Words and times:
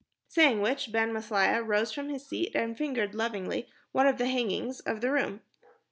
Saying 0.29 0.61
which, 0.63 0.91
Ben 0.91 1.13
Maslia 1.13 1.61
rose 1.63 1.91
from 1.91 2.09
his 2.09 2.25
seat 2.25 2.53
and 2.55 2.75
fingered 2.75 3.13
lovingly 3.13 3.67
one 3.91 4.07
of 4.07 4.17
the 4.17 4.25
hangings 4.25 4.79
of 4.79 4.99
the 4.99 5.11
room. 5.11 5.41